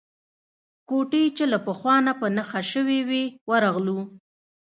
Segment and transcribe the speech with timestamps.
[0.89, 3.99] کوټې چې له پخوا نه په نښه شوې وې ورغلو.